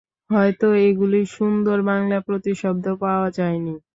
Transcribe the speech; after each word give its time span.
হয়তো 0.31 0.67
এগুলির 0.85 1.27
সুন্দর 1.37 1.77
বাংলা 1.89 2.17
প্রতিশব্দ 2.27 2.85
পাওয়া 3.03 3.27
যায়নি। 3.37 3.75